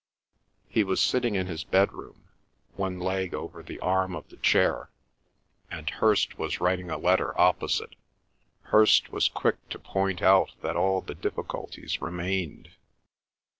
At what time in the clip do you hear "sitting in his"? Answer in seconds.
0.99-1.63